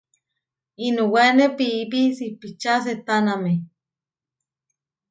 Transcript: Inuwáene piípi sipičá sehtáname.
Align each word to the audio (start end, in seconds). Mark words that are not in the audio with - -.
Inuwáene 0.87 1.45
piípi 1.57 2.01
sipičá 2.17 2.73
sehtáname. 2.85 3.53